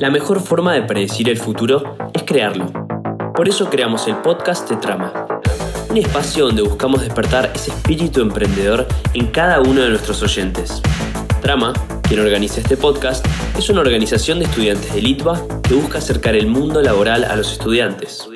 [0.00, 2.66] La mejor forma de predecir el futuro es crearlo.
[3.32, 5.40] Por eso creamos el podcast de Trama,
[5.88, 10.82] un espacio donde buscamos despertar ese espíritu emprendedor en cada uno de nuestros oyentes.
[11.40, 11.72] Trama,
[12.02, 13.24] quien organiza este podcast,
[13.56, 17.52] es una organización de estudiantes de Litva que busca acercar el mundo laboral a los
[17.52, 18.28] estudiantes.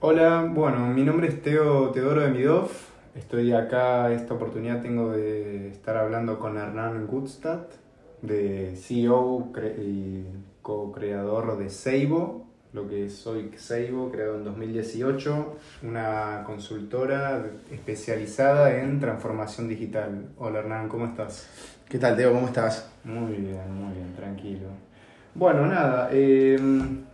[0.00, 2.95] Hola, bueno, mi nombre es Teo Teodoro de Midov.
[3.16, 7.72] Estoy acá, esta oportunidad tengo de estar hablando con Hernán Gutstadt,
[8.20, 10.24] de CEO y
[10.60, 19.00] co-creador de Seibo, lo que es hoy Seibo, creado en 2018, una consultora especializada en
[19.00, 20.28] transformación digital.
[20.36, 21.48] Hola Hernán, ¿cómo estás?
[21.88, 22.34] ¿Qué tal, Teo?
[22.34, 22.90] ¿Cómo estás?
[23.02, 24.68] Muy bien, muy bien, tranquilo.
[25.34, 26.58] Bueno, nada, eh,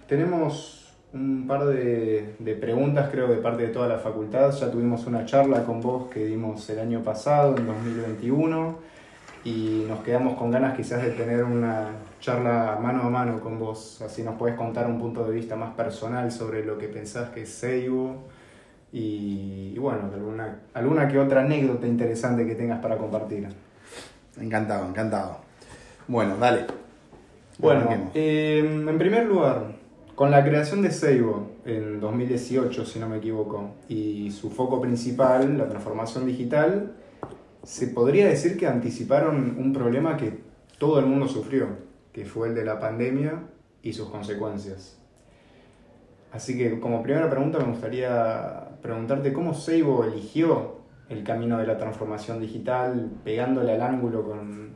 [0.08, 0.81] tenemos
[1.14, 4.50] un par de, preguntas, creo, de parte de toda la facultad.
[4.52, 8.76] Ya tuvimos una charla con vos que dimos el año pasado, en 2021,
[9.44, 11.88] y nos quedamos con ganas quizás de tener una
[12.20, 14.00] charla mano a mano con vos.
[14.02, 17.42] Así nos puedes contar un punto de vista más personal sobre lo que pensás que
[17.42, 18.28] es Seibo
[18.92, 23.48] y, bueno, alguna, alguna que otra anécdota interesante que tengas para compartir.
[24.40, 25.38] Encantado, encantado.
[26.08, 26.66] Bueno, dale.
[27.58, 29.81] Bueno, eh, en primer lugar,
[30.22, 35.58] con la creación de Seibo en 2018, si no me equivoco, y su foco principal,
[35.58, 36.92] la transformación digital,
[37.64, 40.38] se podría decir que anticiparon un problema que
[40.78, 41.70] todo el mundo sufrió,
[42.12, 43.48] que fue el de la pandemia
[43.82, 44.96] y sus consecuencias.
[46.30, 51.76] Así que como primera pregunta me gustaría preguntarte cómo Seibo eligió el camino de la
[51.76, 54.24] transformación digital, pegándole al ángulo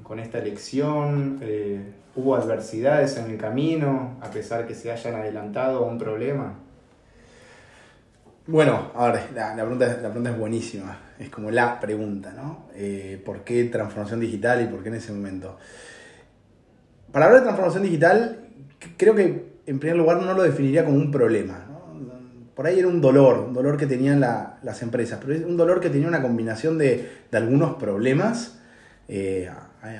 [0.02, 1.38] con, esta elección.
[1.42, 6.54] Eh, ¿Hubo adversidades en el camino, a pesar que se hayan adelantado a un problema?
[8.47, 10.98] Bueno, a ver, la, pregunta, la pregunta es buenísima.
[11.19, 12.66] Es como la pregunta, ¿no?
[12.74, 15.58] Eh, ¿Por qué transformación digital y por qué en ese momento?
[17.12, 18.48] Para hablar de transformación digital,
[18.97, 21.66] creo que en primer lugar no lo definiría como un problema
[22.56, 25.78] por ahí era un dolor, un dolor que tenían las empresas, pero es un dolor
[25.78, 28.59] que tenía una combinación de, algunos problemas.
[29.09, 29.50] Eh,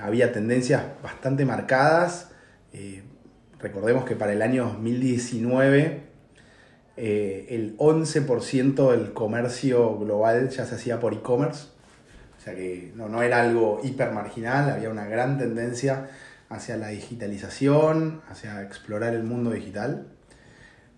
[0.03, 2.31] había tendencias bastante marcadas.
[2.72, 3.03] Eh,
[3.61, 6.00] recordemos que para el año 2019
[6.97, 11.67] eh, el 11% del comercio global ya se hacía por e-commerce.
[12.38, 16.09] O sea que no, no era algo hiper marginal, había una gran tendencia
[16.49, 20.06] hacia la digitalización, hacia explorar el mundo digital.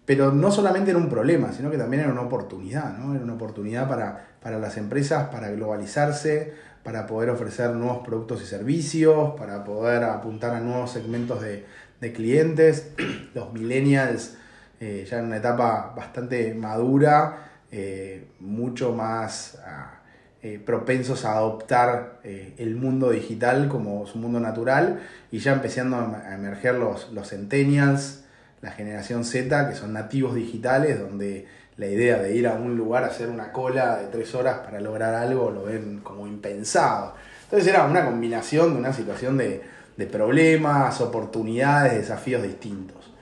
[0.09, 3.15] Pero no solamente era un problema, sino que también era una oportunidad, ¿no?
[3.15, 9.35] Era una oportunidad para, las empresas, para globalizarse, para poder ofrecer nuevos productos y servicios,
[9.39, 11.67] para poder apuntar a nuevos segmentos de,
[12.15, 12.91] clientes.
[13.35, 14.39] Los millennials
[14.81, 20.01] eh, ya en una etapa bastante madura, eh, mucho más ah,
[20.43, 26.35] eh, propensos a adoptar el mundo digital como su mundo natural y ya empezando a
[26.35, 28.25] emerger los, los centennials,
[28.61, 31.47] la generación Z, que son nativos digitales, donde
[31.79, 34.81] la idea de ir a un lugar a hacer una cola de tres horas para
[34.81, 37.15] lograr algo lo ven como impensado.
[37.45, 39.63] Entonces era una combinación de una situación de,
[40.11, 43.13] problemas, oportunidades, desafíos distintos.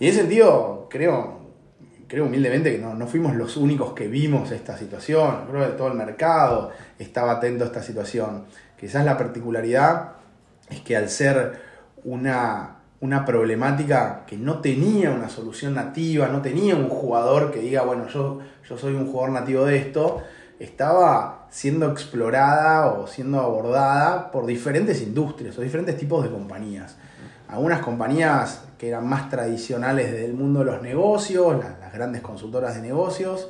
[0.00, 1.40] Y en ese sentido, creo,
[2.06, 5.46] creo humildemente que no, no, fuimos los únicos que vimos esta situación.
[5.50, 8.44] Creo que todo el mercado estaba atento a esta situación.
[8.78, 10.12] Quizás la particularidad
[10.70, 11.60] es que al ser
[12.04, 17.82] una una problemática que no tenía una solución nativa, no tenía un jugador que diga,
[17.82, 20.22] bueno, yo, yo soy un jugador nativo de esto,
[20.58, 26.96] estaba siendo explorada o siendo abordada por diferentes industrias o diferentes tipos de compañías.
[27.46, 32.82] Algunas compañías que eran más tradicionales del mundo de los negocios, las, grandes consultoras de
[32.82, 33.48] negocios,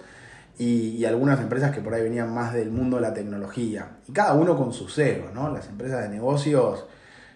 [0.59, 3.91] y, y, algunas empresas que por ahí venían más del mundo de la tecnología.
[4.09, 5.53] Y cada uno con su cero, ¿no?
[5.53, 6.87] Las empresas de negocios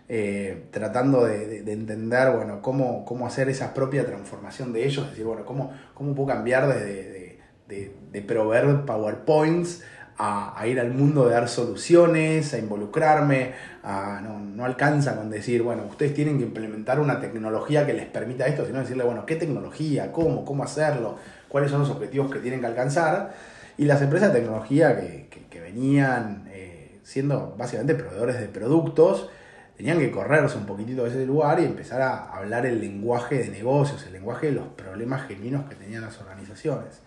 [0.09, 5.25] eh, tratando de, entender, bueno, cómo, cómo hacer esa propia transformación de ellos, es decir,
[5.25, 9.83] bueno, cómo, cómo puedo cambiar de, de proveer PowerPoints
[10.19, 13.53] a, ir al mundo de dar soluciones, a involucrarme,
[13.83, 18.47] no, no, alcanza con decir, bueno, ustedes tienen que implementar una tecnología que les permita
[18.47, 20.13] esto, sino decirle, bueno, ¿qué tecnología?
[20.13, 20.45] ¿Cómo?
[20.45, 21.17] ¿Cómo hacerlo?
[21.49, 23.35] ¿Cuáles son los objetivos que tienen que alcanzar?
[23.77, 29.31] Y las empresas de tecnología que, que, venían eh, siendo básicamente proveedores de productos,
[29.77, 33.49] tenían que correrse un poquitito de ese lugar y empezar a hablar el lenguaje de
[33.49, 37.01] negocios, el lenguaje de los problemas genuinos que tenían las organizaciones.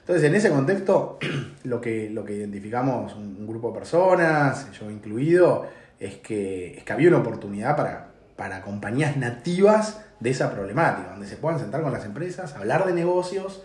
[0.00, 1.18] Entonces, en ese contexto,
[1.64, 5.66] lo que, lo que identificamos un, grupo de personas, yo incluido,
[5.98, 11.26] es que, es que había una oportunidad para, para compañías nativas de esa problemática, donde
[11.26, 13.62] se puedan sentar con las empresas, hablar de negocios,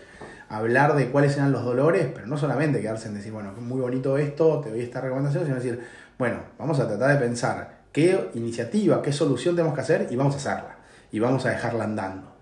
[0.49, 4.17] hablar de cuáles eran los dolores, pero no solamente quedarse en decir, bueno, muy bonito
[4.17, 5.79] esto, te doy esta recomendación, sino decir,
[6.17, 10.33] bueno, vamos a tratar de pensar qué iniciativa, qué solución tenemos que hacer y vamos
[10.33, 10.75] a hacerla.
[11.13, 12.35] Y vamos a dejarla andando.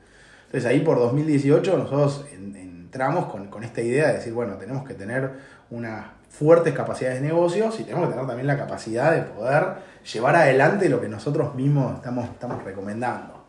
[0.48, 4.96] Entonces ahí por 2018 nosotros entramos con, con esta idea de decir, bueno, tenemos que
[4.96, 5.30] tener
[5.70, 9.76] unas fuertes capacidades de negocios y tenemos que tener también la capacidad de poder
[10.12, 13.46] llevar adelante lo que nosotros mismos estamos, estamos recomendando.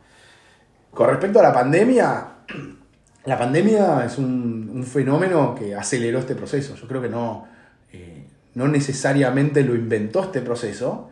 [0.91, 2.27] Con respecto a la pandemia,
[3.25, 6.75] la pandemia es un, fenómeno que aceleró este proceso.
[6.75, 7.47] Yo creo que no,
[7.95, 11.09] eh, no necesariamente lo inventó este proceso,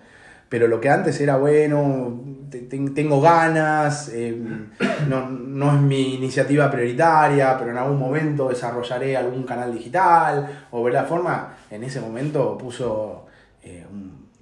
[0.52, 2.20] pero lo que antes era, bueno,
[2.68, 4.38] tengo ganas, eh,
[5.08, 10.92] no, es mi iniciativa prioritaria, pero en algún momento desarrollaré algún canal digital, o ver
[10.92, 13.24] la forma, en ese momento puso
[13.62, 13.86] eh,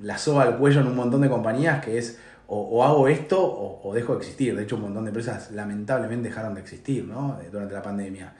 [0.00, 2.18] la soga al cuello en un montón de compañías que es
[2.48, 4.56] o, hago esto o, dejo de existir.
[4.56, 7.08] De hecho, un montón de empresas lamentablemente dejaron de existir
[7.52, 8.32] durante la pandemia.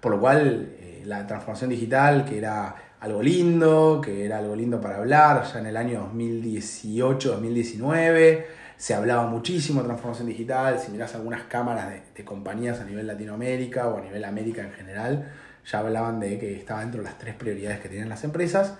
[0.00, 4.80] Por lo cual, eh, la transformación digital, que era algo lindo, que era algo lindo
[4.80, 8.46] para hablar, ya en el año 2018-2019
[8.78, 13.88] se hablaba muchísimo de transformación digital, si mirás algunas cámaras de, compañías a nivel Latinoamérica
[13.88, 15.32] o a nivel América en general,
[15.64, 18.74] ya hablaban de que estaba dentro de las tres prioridades que tienen las empresas,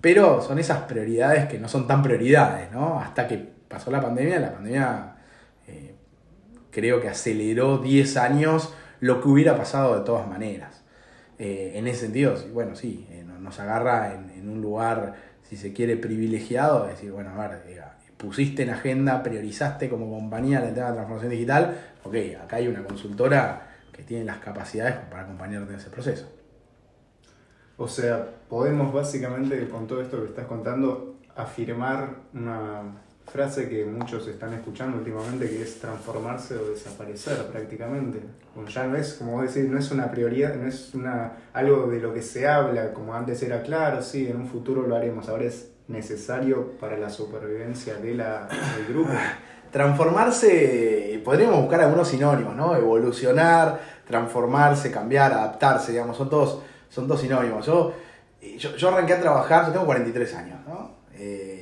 [0.00, 3.00] pero son esas prioridades que no son tan prioridades, ¿no?
[3.00, 3.36] Hasta que
[3.68, 5.14] pasó la pandemia, la pandemia
[5.66, 5.96] eh,
[6.70, 10.81] creo que aceleró 10 años lo que hubiera pasado de todas maneras.
[11.44, 15.96] Eh, en ese sentido, bueno, sí, eh, nos agarra en, un lugar, si se quiere,
[15.96, 17.82] privilegiado, decir, bueno, a ver,
[18.16, 22.84] pusiste en agenda, priorizaste como compañía el tema de transformación digital, ok, acá hay una
[22.84, 26.30] consultora que tiene las capacidades para acompañarte en ese proceso.
[27.76, 32.82] O sea, podemos básicamente con todo esto que estás contando afirmar una
[33.30, 38.20] frase que muchos están escuchando últimamente que es transformarse o desaparecer prácticamente.
[38.68, 42.00] ya no es, como vos decís, no es una prioridad, no es una, algo de
[42.00, 45.44] lo que se habla, como antes era claro, sí, en un futuro lo haremos, ahora
[45.44, 49.12] es necesario para la supervivencia de la, del grupo.
[49.70, 52.76] Transformarse, podríamos buscar algunos sinónimos, ¿no?
[52.76, 57.64] Evolucionar, transformarse, cambiar, adaptarse, digamos, son todos, son todos sinónimos.
[57.64, 57.94] Yo,
[58.58, 60.96] yo, yo arranqué a trabajar, yo tengo 43 años, ¿no?
[61.14, 61.61] Eh,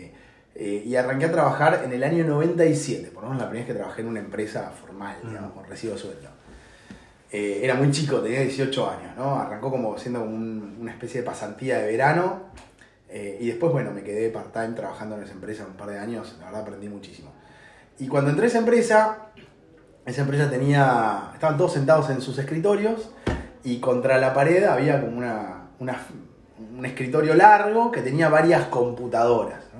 [0.62, 3.74] eh, y arranqué a trabajar en el año 97, por lo menos la primera vez
[3.74, 6.28] que trabajé en una empresa formal, digamos, con recibo sueldo.
[7.32, 9.36] Eh, era muy chico, tenía 18 años, ¿no?
[9.36, 12.42] Arrancó como siendo una especie de pasantía de verano
[13.08, 16.36] eh, y después, bueno, me quedé part-time trabajando en esa empresa un par de años,
[16.38, 17.32] la verdad aprendí muchísimo.
[17.98, 19.28] Y cuando entré a esa empresa,
[20.04, 23.12] esa empresa tenía, estaban todos sentados en sus escritorios
[23.64, 29.70] y contra la pared había como una, un escritorio largo que tenía varias computadoras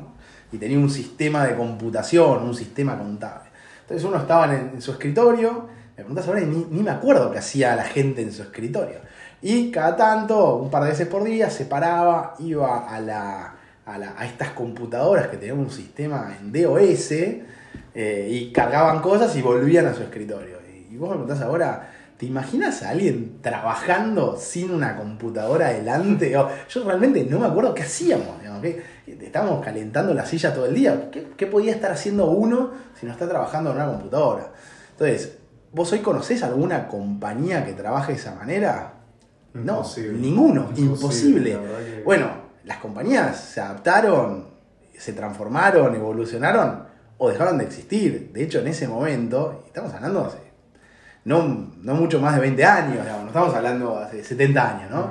[0.52, 3.50] y tenía un sistema de computación, un sistema contable.
[3.82, 7.74] Entonces uno estaba en, su escritorio, me preguntas ahora y ni, me acuerdo qué hacía
[7.76, 8.98] la gente en su escritorio.
[9.42, 13.54] Y cada tanto, un par de veces por día, se paraba, iba a, la,
[13.86, 19.86] a, estas computadoras que tenían un sistema en DOS eh, y cargaban cosas y volvían
[19.86, 20.58] a su escritorio.
[20.90, 26.32] Y, vos me preguntás ahora, ¿te imaginas a alguien trabajando sin una computadora adelante?
[26.68, 28.38] yo realmente no me acuerdo qué hacíamos.
[28.38, 28.62] Digamos,
[29.06, 31.10] estábamos calentando la silla todo el día.
[31.10, 34.52] ¿Qué, podía estar haciendo uno si no está trabajando en una computadora?
[34.90, 35.38] Entonces,
[35.72, 38.96] ¿vos hoy conocés alguna compañía que trabaje de esa manera?
[39.54, 39.82] No,
[40.12, 41.58] ninguno, imposible.
[42.04, 42.32] Bueno,
[42.64, 44.44] las compañías se adaptaron,
[44.94, 46.84] se transformaron, evolucionaron
[47.16, 48.30] o dejaron de existir.
[48.34, 50.49] De hecho, en ese momento, estamos hablando hace
[51.38, 55.10] no, mucho más de 20 años, no estamos hablando hace 70 años, ¿no?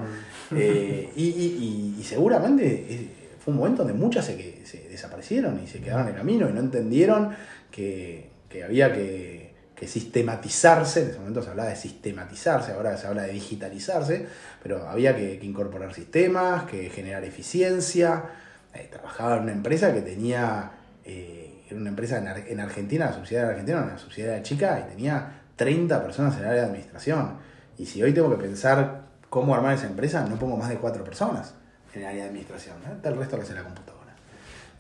[0.55, 6.13] Eh, y, seguramente fue un momento donde muchas se, se, desaparecieron y se quedaron en
[6.13, 7.35] el camino y no entendieron
[7.71, 8.31] que,
[8.63, 9.49] había que,
[9.85, 14.25] sistematizarse, en ese momento se hablaba de sistematizarse, ahora se habla de digitalizarse,
[14.61, 18.25] pero había que, incorporar sistemas, que generar eficiencia.
[18.73, 20.71] Eh, trabajaba en una empresa que tenía,
[21.05, 26.01] eh, era una empresa en, Argentina, la subsidiaria Argentina, una subsidiaria chica, y tenía 30
[26.01, 27.33] personas en el área de administración.
[27.77, 31.03] Y si hoy tengo que pensar cómo armar esa empresa, no pongo más de 4
[31.03, 31.53] personas
[31.93, 32.77] en el área de administración.
[32.87, 32.95] ¿eh?
[33.03, 34.15] El resto lo hace la computadora.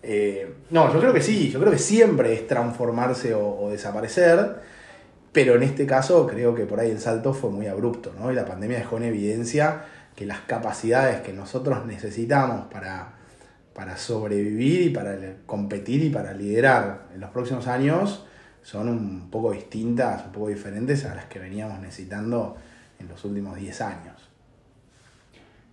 [0.01, 4.55] Eh, no, yo creo que sí, yo creo que siempre es transformarse o, desaparecer,
[5.33, 8.31] pero en este caso creo que por ahí el salto fue muy abrupto, ¿no?
[8.31, 9.83] Y la pandemia dejó en evidencia
[10.15, 13.15] que las capacidades que nosotros necesitamos para,
[13.73, 18.25] para sobrevivir y para competir y para liderar en los próximos años
[18.63, 22.57] son un poco distintas, un poco diferentes a las que veníamos necesitando
[22.99, 24.29] en los últimos 10 años.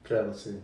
[0.03, 0.61] Claro, sí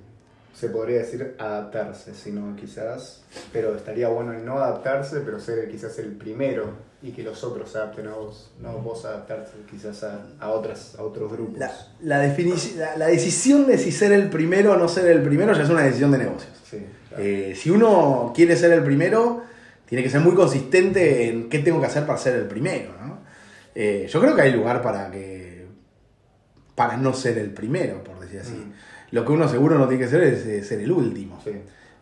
[0.54, 6.12] se podría decir adaptarse, sino quizás, pero estaría bueno no adaptarse, pero ser quizás el
[6.12, 10.94] primero y que los otros se adapten a vos, no vos adaptarse quizás a, otras,
[10.98, 11.58] a otros grupos.
[11.58, 15.70] La, la, decisión de si ser el primero o no ser el primero ya es
[15.70, 16.52] una decisión de negocios.
[17.18, 19.42] Eh, si uno quiere ser el primero,
[19.92, 23.18] tiene que ser muy consistente en qué tengo que hacer para ser el primero, ¿no?
[23.74, 25.66] Eh, yo creo que hay lugar para que
[26.74, 28.54] para no ser el primero, por decir así.
[28.54, 28.72] Mm.
[29.10, 31.38] Lo que uno seguro no tiene que ser es, ser el último.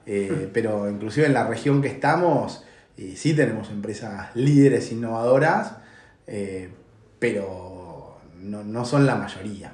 [0.06, 2.64] Eh, pero inclusive en la región que estamos,
[2.96, 5.78] eh, sí tenemos empresas líderes innovadoras,
[7.18, 9.72] pero no, son la mayoría.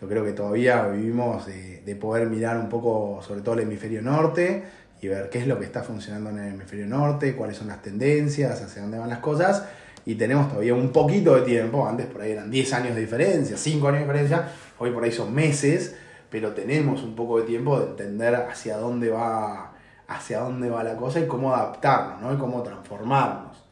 [0.00, 4.02] Yo creo que todavía vivimos de, de poder mirar un poco, sobre todo el hemisferio
[4.02, 4.64] norte,
[5.04, 7.82] y ver qué es lo que está funcionando en el hemisferio norte, cuáles son las
[7.82, 9.66] tendencias, hacia dónde van las cosas.
[10.06, 13.58] Y tenemos todavía un poquito de tiempo, antes por ahí eran 10 años de diferencia,
[13.58, 15.94] 5 años de diferencia, hoy por ahí son meses,
[16.30, 19.74] pero tenemos un poco de tiempo de entender hacia dónde va,
[20.08, 22.32] hacia dónde va la cosa y cómo adaptarnos, ¿no?
[22.32, 23.62] Y cómo transformarnos.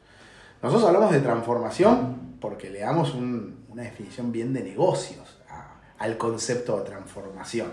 [0.62, 5.38] Nosotros hablamos de transformación porque le damos una definición bien de negocios
[5.98, 7.72] al concepto de transformación.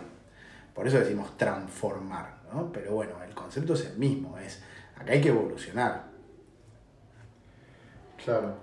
[0.74, 2.39] Por eso decimos transformar.
[2.74, 4.62] Pero bueno, el concepto es el mismo, es
[4.96, 6.04] acá hay que evolucionar.
[8.24, 8.54] Claro,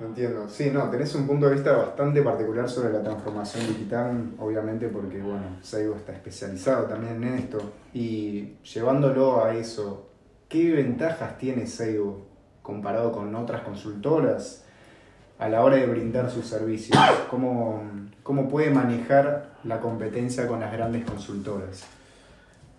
[0.00, 0.48] entiendo.
[0.48, 5.20] Sí, no, tenés un punto de vista bastante particular sobre la transformación digital, obviamente porque,
[5.20, 7.58] bueno, Seibo está especializado también en esto.
[7.92, 10.08] Y llevándolo a eso,
[10.48, 12.26] ¿qué ventajas tiene Seibo
[12.62, 14.64] comparado con otras consultoras
[15.38, 16.98] a la hora de brindar sus servicios?
[17.30, 17.82] ¿Cómo,
[18.22, 21.95] cómo puede manejar la competencia con las grandes consultoras?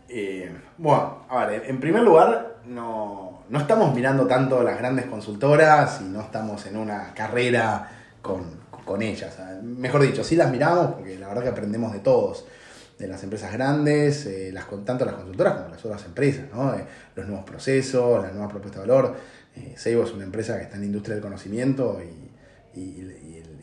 [0.09, 6.05] Eh, bueno, a ver, en primer lugar, no, estamos mirando tanto las grandes consultoras y
[6.05, 7.89] no estamos en una carrera
[8.21, 8.67] con,
[9.01, 9.37] ellas.
[9.63, 12.45] Mejor dicho, sí las miramos porque la verdad que aprendemos de todos,
[12.97, 17.27] de las empresas grandes, eh, las, tanto las consultoras como las otras empresas, eh, los
[17.27, 19.15] nuevos procesos, la nueva propuesta de valor.
[19.75, 22.31] Seibo es una empresa que está en la industria del conocimiento y,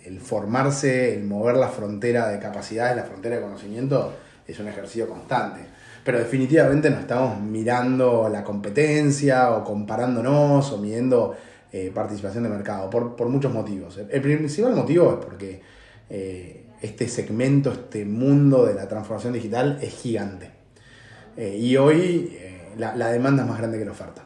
[0.05, 4.13] el, formarse, el mover la frontera de capacidades, la frontera de conocimiento,
[4.47, 5.74] es un ejercicio constante
[6.05, 11.35] pero definitivamente no estamos mirando la competencia o comparándonos o midiendo
[11.73, 13.99] eh, participación de mercado por, muchos motivos.
[14.11, 15.63] El principal motivo es porque
[16.11, 20.51] eh, este segmento, este mundo de la transformación digital es gigante.
[21.39, 22.39] Eh, y hoy
[22.77, 24.23] la, la, demanda es más grande que la oferta.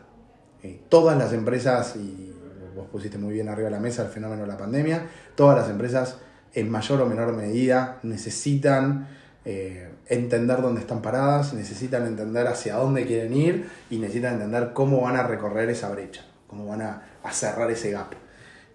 [0.89, 2.35] todas las empresas, y
[2.75, 5.07] vos pusiste muy bien arriba de la mesa el fenómeno de la pandemia,
[5.37, 6.19] todas las empresas
[6.55, 9.07] en mayor o menor medida necesitan
[10.09, 15.17] entender dónde están paradas, necesitan entender hacia dónde quieren ir y necesitan entender cómo van
[15.17, 18.15] a recorrer esa brecha, cómo van a, cerrar ese gap.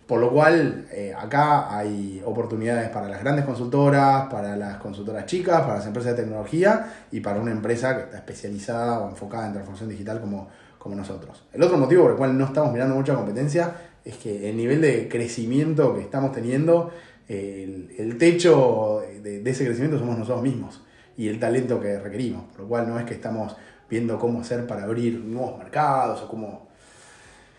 [0.06, 5.62] Por lo cual, eh, acá hay oportunidades para las grandes consultoras, para las consultoras chicas,
[5.62, 9.54] para las empresas de tecnología y para una empresa que está especializada o enfocada en
[9.54, 11.46] transformación digital como, como nosotros.
[11.52, 13.74] El otro motivo por el cual no estamos mirando mucha competencia
[14.06, 16.92] es que el nivel de crecimiento que estamos teniendo
[17.28, 20.82] el, techo de, ese crecimiento somos nosotros mismos
[21.18, 23.56] y el talento que requerimos, por lo cual no es que estamos
[23.90, 26.68] viendo cómo hacer para abrir nuevos mercados o cómo...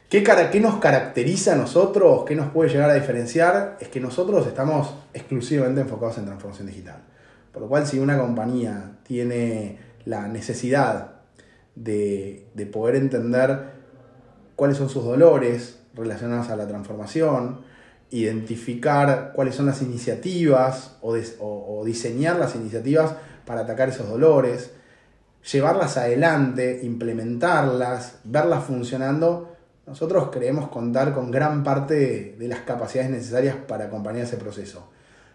[0.08, 2.24] ¿Qué, ¿Qué nos caracteriza a nosotros?
[2.24, 3.76] ¿Qué nos puede llegar a diferenciar?
[3.80, 7.02] Es que nosotros estamos exclusivamente enfocados en transformación digital.
[7.52, 11.12] Por lo cual si una compañía tiene la necesidad
[11.74, 13.74] de, de poder entender
[14.56, 17.60] cuáles son sus dolores relacionados a la transformación,
[18.10, 24.70] identificar cuáles son las iniciativas o, diseñar las iniciativas para atacar esos dolores,
[25.52, 29.54] llevarlas adelante, implementarlas, verlas funcionando,
[29.86, 34.88] nosotros creemos contar con gran parte de, las capacidades necesarias para acompañar ese proceso.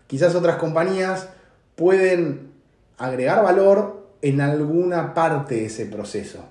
[0.07, 1.29] Quizás otras compañías
[1.75, 2.51] pueden
[2.97, 6.43] agregar valor en alguna parte de ese proceso,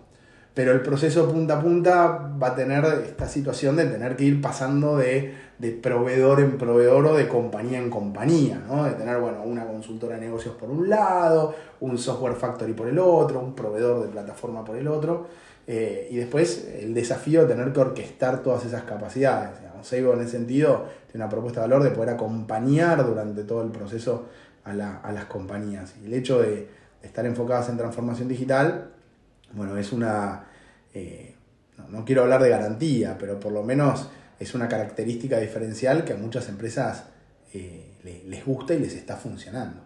[0.59, 4.41] pero el proceso punta a punta va a tener esta situación de tener que ir
[4.41, 5.33] pasando de,
[5.81, 8.83] proveedor en proveedor o de compañía en compañía, ¿no?
[8.83, 12.99] de tener bueno, una consultora de negocios por un lado, un software factory por el
[12.99, 15.29] otro, un proveedor de plataforma por el otro,
[15.65, 19.51] eh, y después el desafío de tener que orquestar todas esas capacidades.
[19.83, 23.71] Seibo en ese sentido tiene una propuesta de valor de poder acompañar durante todo el
[23.71, 24.27] proceso
[24.65, 25.95] a, las compañías.
[26.03, 26.69] Y el hecho de
[27.01, 28.91] estar enfocadas en transformación digital,
[29.55, 30.48] bueno, es una
[30.95, 31.35] eh,
[31.91, 36.17] no, quiero hablar de garantía, pero por lo menos es una característica diferencial que a
[36.17, 37.07] muchas empresas
[37.53, 39.83] eh, les gusta y les está funcionando.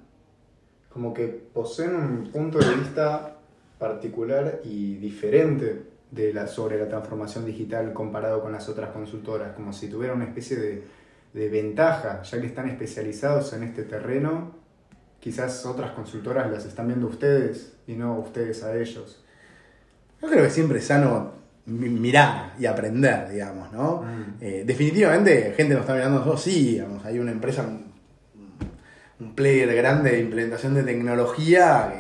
[0.88, 3.37] Como que poseen un punto de vista
[3.78, 9.73] particular y diferente de la, sobre la transformación digital comparado con las otras consultoras, como
[9.73, 10.85] si tuvieran una especie de,
[11.32, 14.54] de ventaja, ya que están especializados en este terreno,
[15.21, 19.25] quizás otras consultoras las están viendo ustedes y no ustedes a ellos.
[20.23, 21.33] Yo creo que siempre es sano
[21.67, 24.02] mirar y aprender, digamos, ¿no?
[24.02, 24.37] Mm.
[24.41, 30.11] Eh, definitivamente, gente nos está mirando nosotros, sí, digamos, hay una empresa, un, player grande
[30.11, 31.93] de implementación de tecnología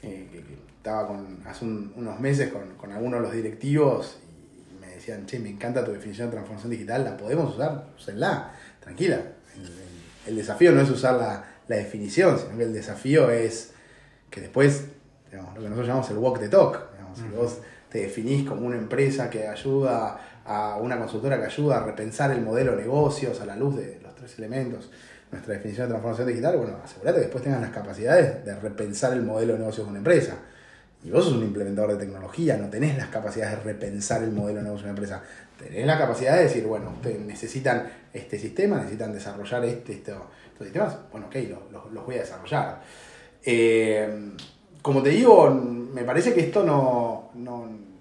[0.00, 0.38] que,
[0.76, 4.18] estaba con, hace unos meses con, algunos de los directivos
[4.70, 7.88] y me decía decían, che, me encanta tu definición de transformación digital, ¿la podemos usar?
[7.96, 9.20] Úsenla, tranquila.
[10.26, 13.72] El, desafío no es usar la, definición, sino que el desafío es
[14.30, 14.86] que después,
[15.30, 18.76] digamos, lo que nosotros llamamos el walk the talk, si vos te definís como una
[18.76, 23.46] empresa que ayuda a una consultora que ayuda a repensar el modelo de negocios a
[23.46, 24.90] la luz de los tres elementos,
[25.30, 29.22] nuestra definición de transformación digital, bueno, asegúrate que después tengas las capacidades de repensar el
[29.22, 30.38] modelo de negocios de una empresa.
[31.04, 34.58] Y vos sos un implementador de tecnología, no tenés las capacidades de repensar el modelo
[34.58, 35.22] de negocio de una empresa.
[35.56, 40.16] Tenés la capacidad de decir, bueno, ustedes necesitan este sistema, necesitan desarrollar este, estos
[40.60, 40.96] sistemas.
[41.12, 41.36] Bueno, ok,
[41.72, 42.80] los, voy a desarrollar.
[43.44, 44.32] Eh,
[44.88, 47.30] como te digo, me parece que esto no,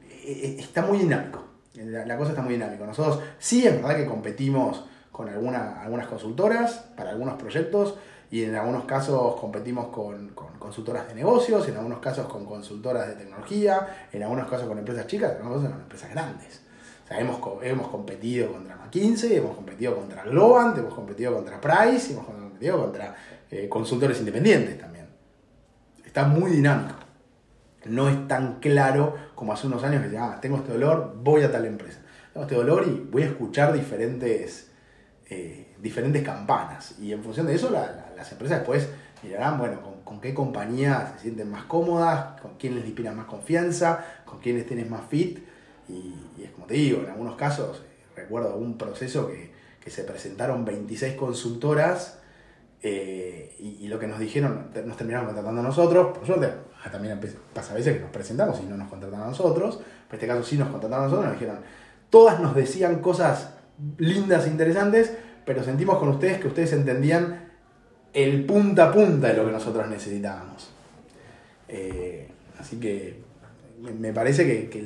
[0.09, 1.43] e, e, está muy dinámico.
[1.75, 2.85] La, cosa está muy dinámica.
[2.85, 7.95] Nosotros sí es verdad que competimos con alguna, algunas consultoras para algunos proyectos
[8.31, 10.29] y en algunos casos competimos con,
[10.59, 15.07] consultoras de negocios, en algunos casos con consultoras de tecnología, en algunos casos con empresas
[15.07, 16.61] chicas, en algunos casos con empresas grandes.
[17.03, 22.13] O sea, hemos, hemos competido contra McKinsey, hemos competido contra Globant, hemos competido contra Price,
[22.13, 23.13] hemos competido contra
[23.51, 25.06] eh, consultores independientes también.
[26.17, 26.95] Está muy dinámico.
[27.85, 31.43] No es tan claro como hace unos años que decía, ah, tengo este dolor, voy
[31.43, 31.99] a tal empresa.
[32.33, 34.71] Tengo este dolor y voy a escuchar diferentes,
[35.29, 36.95] eh, diferentes campanas.
[36.99, 38.89] Y en función de eso, las empresas después
[39.21, 44.03] mirarán, bueno, con, qué compañía se sienten más cómodas, con quién les inspira más confianza,
[44.25, 45.37] con quiénes tienes más fit.
[45.87, 49.55] Y, es como te digo, en algunos casos, eh, recuerdo un proceso que,
[49.87, 52.17] se presentaron 26 consultoras
[52.81, 56.51] eh, y, lo que nos dijeron, nos terminaron contratando a nosotros, por suerte,
[56.83, 57.19] ah, también
[57.53, 59.79] pasa a veces que nos presentamos y no nos contratan a nosotros,
[60.09, 61.61] en este caso sí nos contrataron a nosotros, nos dijeron,
[62.09, 63.53] todas nos decían cosas
[63.97, 65.13] lindas e interesantes,
[65.45, 67.47] pero sentimos con ustedes que ustedes entendían
[68.13, 70.71] el punta a punta de lo que nosotros necesitábamos.
[71.67, 72.29] Eh,
[72.59, 73.21] así que
[73.99, 74.79] me parece que,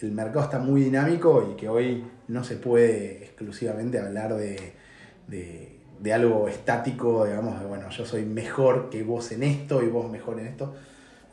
[0.00, 4.74] el, mercado está muy dinámico y que hoy no se puede exclusivamente hablar de,
[6.12, 10.40] algo estático, digamos, de bueno, yo soy mejor que vos en esto y vos mejor
[10.40, 10.74] en esto.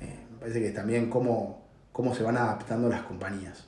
[0.02, 3.66] Eh, me parece que también cómo, cómo se van adaptando las compañías.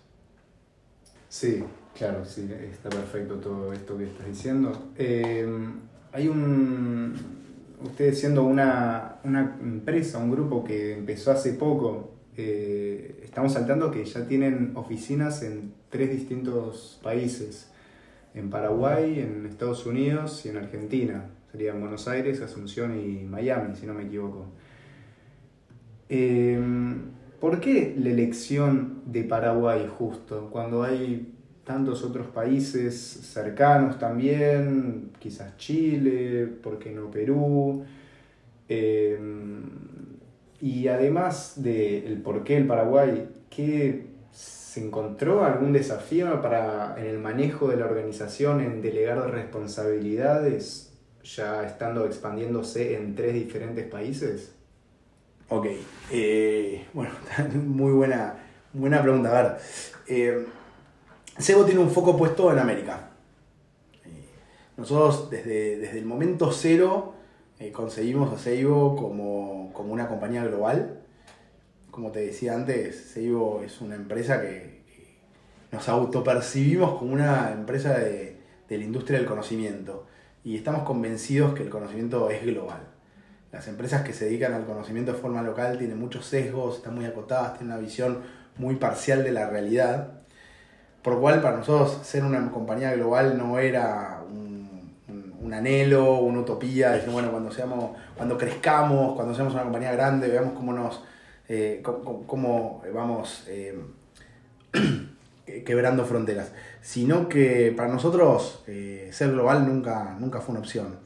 [1.30, 1.64] Sí,
[1.98, 4.92] claro, sí, está perfecto todo esto que estás diciendo.
[4.98, 5.48] Eh,
[6.12, 7.14] hay un,
[7.84, 14.28] ustedes siendo una, empresa, un grupo que empezó hace poco, eh, estamos saltando que ya
[14.28, 17.70] tienen oficinas en tres distintos países,
[18.38, 21.26] en Paraguay, en Estados Unidos y en Argentina.
[21.52, 24.46] Serían Buenos Aires, Asunción y Miami, si no me equivoco.
[26.10, 26.60] Eh,
[27.40, 30.50] ¿Por qué la elección de Paraguay justo?
[30.52, 37.84] Cuando hay tantos otros países cercanos también, quizás Chile, ¿por qué no Perú?
[38.70, 39.20] Eh,
[40.62, 44.08] y además del por qué el Paraguay, ¿qué
[44.78, 51.64] se encontró algún desafío para en el manejo de la organización, en delegar responsabilidades, ya
[51.66, 54.52] estando expandiéndose en tres diferentes países?
[55.50, 55.66] Ok,
[56.12, 57.12] eh, bueno,
[57.66, 58.36] muy buena,
[58.72, 59.30] buena pregunta.
[59.30, 59.58] A ver,
[60.08, 60.46] eh,
[61.40, 63.10] Sebo tiene un foco puesto en América.
[64.06, 64.10] Eh,
[64.78, 67.16] nosotros desde, desde el momento cero
[67.58, 70.97] eh, conseguimos a Seibo como, una compañía global.
[71.98, 74.84] Como te decía antes, Seibo es una empresa que,
[75.72, 78.38] nos autopercibimos como una empresa de,
[78.70, 80.06] de la industria del conocimiento
[80.44, 82.82] y estamos convencidos que el conocimiento es global.
[83.52, 87.06] Las empresas que se dedican al conocimiento de forma local tienen muchos sesgos, están muy
[87.06, 88.20] acotadas, tienen una visión
[88.58, 90.18] muy parcial de la realidad
[91.02, 96.92] por lo cual para nosotros ser una compañía global no era un, anhelo, una utopía,
[96.92, 101.02] decir, bueno, cuando seamos, cuando crezcamos, cuando seamos una compañía grande, veamos cómo nos
[101.50, 103.80] eh, cómo, vamos eh,
[105.66, 106.52] quebrando fronteras.
[106.82, 111.00] Sino que para nosotros eh, ser global nunca, nunca fue una opción.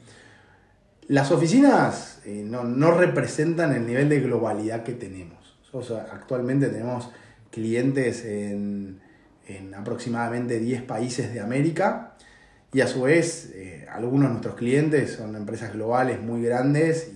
[1.08, 5.58] Las oficinas no, no, representan el nivel de globalidad que tenemos.
[5.72, 7.10] Nosotros actualmente tenemos
[7.50, 9.00] clientes en
[9.46, 12.14] en aproximadamente 10 países de América
[12.72, 17.12] y a su vez eh, algunos de nuestros clientes son empresas globales muy grandes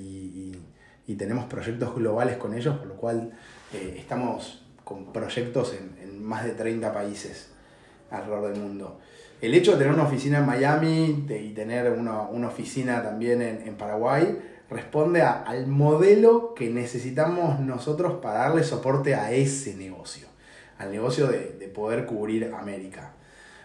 [1.15, 3.33] tenemos proyectos globales con ellos, por lo cual
[3.73, 7.51] eh, estamos con proyectos en, más de 30 países
[8.11, 8.99] alrededor del mundo.
[9.41, 14.39] El hecho de tener una oficina en Miami y tener una, oficina también en, Paraguay
[14.69, 20.27] responde al modelo que necesitamos nosotros para darle soporte a ese negocio
[20.79, 23.13] al negocio de, poder cubrir América.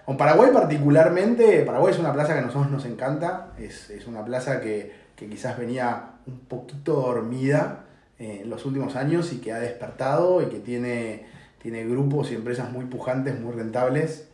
[0.05, 4.59] Con Paraguay particularmente, Paraguay es una plaza que a nosotros nos encanta, es, una plaza
[4.59, 7.85] que, quizás venía un poquito dormida
[8.19, 11.25] eh, en los últimos años y que ha despertado y que tiene,
[11.61, 14.27] tiene grupos y empresas muy pujantes, muy rentables.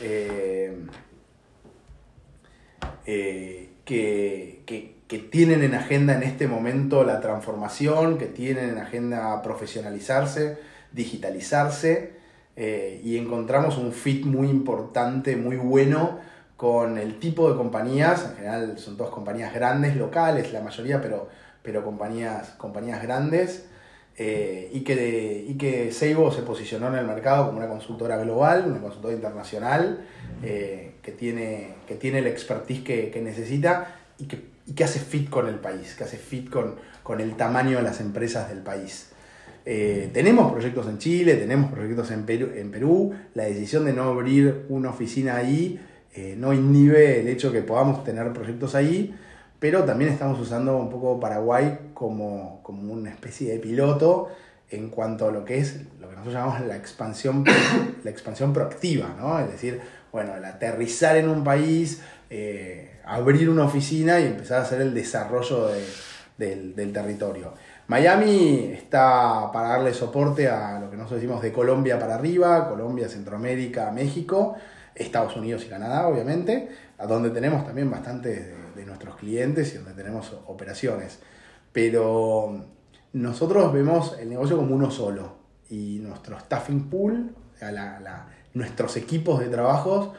[0.00, 0.76] eh,
[3.06, 9.42] eh, que, que, tienen en agenda en este momento la transformación, que tienen en agenda
[9.42, 10.58] profesionalizarse,
[10.92, 12.14] digitalizarse,
[12.56, 16.18] y encontramos un fit muy importante, muy bueno
[16.56, 21.28] con el tipo de compañías, en general son todas compañías grandes, locales, la mayoría, pero,
[21.62, 23.66] pero compañías, compañías grandes,
[24.16, 28.64] eh, y, que y que Seibo se posicionó en el mercado como una consultora global,
[28.68, 30.06] una consultora internacional,
[30.42, 35.28] eh, que, tiene, que tiene el expertise que, necesita y que, y que, hace fit
[35.28, 39.10] con el país, que hace fit con, con el tamaño de las empresas del país.
[39.66, 44.04] Eh, tenemos proyectos en Chile, tenemos proyectos en Perú, en Perú, la decisión de no
[44.04, 45.80] abrir una oficina ahí
[46.36, 49.14] no inhibe el hecho que podamos tener proyectos ahí,
[49.58, 54.28] pero también estamos usando un poco Paraguay como, como una especie de piloto
[54.70, 57.44] en cuanto a lo que es lo que nosotros llamamos la expansión,
[58.04, 59.38] la expansión proactiva, ¿no?
[59.38, 59.80] Es decir,
[60.12, 64.94] bueno, el aterrizar en un país, eh, abrir una oficina y empezar a hacer el
[64.94, 65.68] desarrollo
[66.38, 67.54] del, del, territorio.
[67.86, 73.08] Miami está para darle soporte a lo que nosotros decimos de Colombia para arriba, Colombia,
[73.08, 74.56] Centroamérica, México,
[74.94, 79.92] Estados Unidos y Canadá, obviamente, a donde tenemos también bastantes de, nuestros clientes y donde
[79.94, 81.18] tenemos operaciones.
[81.72, 82.66] Pero
[83.12, 85.36] nosotros vemos el negocio como uno solo
[85.70, 90.10] y nuestro staffing pool, o sea, nuestros equipos de trabajos,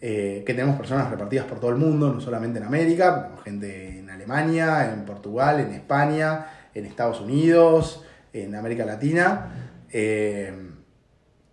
[0.00, 3.98] eh, que tenemos personas repartidas por todo el mundo, no solamente en América, tenemos gente
[4.00, 9.72] en Alemania, en Portugal, en España, en Estados Unidos, en América Latina.
[9.90, 10.52] Eh,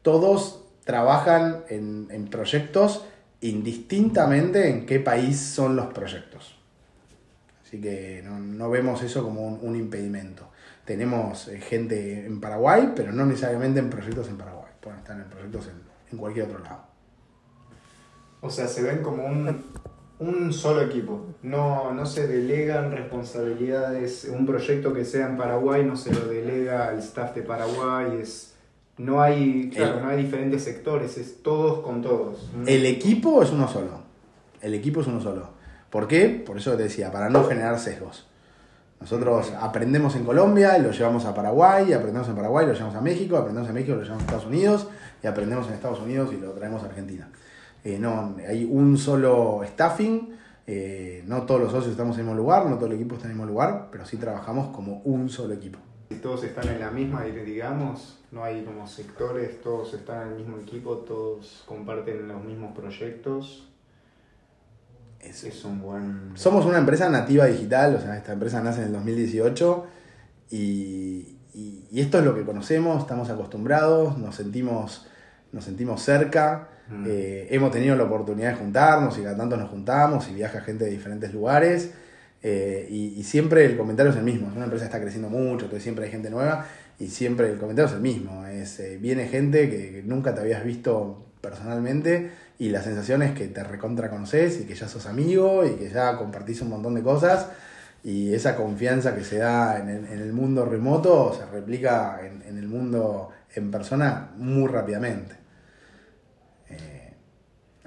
[0.02, 3.06] todos trabajan en, proyectos
[3.42, 6.58] indistintamente en qué país son los proyectos.
[7.62, 10.50] Así que no, vemos eso como un, impedimento.
[10.86, 14.72] Tenemos eh, gente en Paraguay, pero no necesariamente en proyectos en Paraguay.
[14.80, 15.70] Pueden estar en proyectos
[16.12, 16.86] en, cualquier otro lado.
[18.40, 19.26] O sea, se ven como
[20.20, 21.36] un, solo equipo.
[21.42, 24.26] No, no se delegan responsabilidades.
[24.32, 28.20] Un proyecto que sea en Paraguay no se lo delega al staff de Paraguay.
[28.22, 28.55] Es
[28.98, 32.50] no hay, claro, no hay diferentes sectores, es todos con todos.
[32.66, 34.00] El equipo es uno solo.
[34.62, 35.50] El equipo es uno solo.
[35.90, 36.30] ¿Por qué?
[36.30, 38.28] Por eso te decía, para no generar sesgos.
[39.00, 42.96] Nosotros aprendemos en Colombia y lo llevamos a Paraguay, aprendemos en Paraguay y lo llevamos
[42.96, 44.88] a México, aprendemos en México y lo llevamos a Estados Unidos,
[45.22, 47.30] y aprendemos en Estados Unidos y lo traemos a Argentina.
[47.84, 50.30] Eh, no, hay un solo staffing,
[50.66, 53.28] eh, no todos los socios estamos en el mismo lugar, no todo el equipo está
[53.28, 55.78] en el mismo lugar, pero sí trabajamos como un solo equipo.
[56.10, 60.36] Si todos están en la misma, digamos, no hay como sectores, todos están en el
[60.40, 63.68] mismo equipo, todos comparten los mismos proyectos.
[65.20, 66.32] Es, un buen...
[66.36, 69.86] Somos una empresa nativa digital, o sea, esta empresa nace en el 2018
[70.52, 75.08] y, y, esto es lo que conocemos, estamos acostumbrados, nos sentimos,
[75.52, 77.06] nos sentimos cerca, mm.
[77.08, 80.86] eh, hemos tenido la oportunidad de juntarnos y cada tanto nos juntamos y viaja gente
[80.86, 81.96] de diferentes lugares
[82.48, 84.52] eh, y, siempre el comentario es el mismo.
[84.56, 86.68] Una empresa está creciendo mucho, entonces siempre hay gente nueva
[87.00, 88.46] y siempre el comentario es el mismo.
[88.46, 92.30] Es, eh, viene gente que, nunca te habías visto personalmente
[92.60, 95.90] y la sensación es que te recontra conoces y que ya sos amigo y que
[95.90, 97.48] ya compartís un montón de cosas
[98.04, 103.32] y esa confianza que se da en el, mundo remoto se replica en el mundo
[103.56, 105.45] en persona muy rápidamente.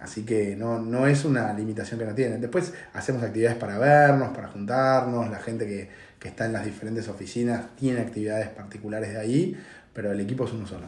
[0.01, 2.41] Así que no, es una limitación que no tienen.
[2.41, 7.75] Después hacemos actividades para vernos, para juntarnos, la gente que, está en las diferentes oficinas
[7.75, 9.57] tiene actividades particulares de ahí,
[9.95, 10.87] pero el equipo es uno solo.